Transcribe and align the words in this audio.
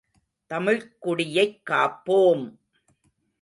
தமிழ்க் 0.51 0.95
குடியைக் 0.99 1.61
காப்போம்! 1.69 2.45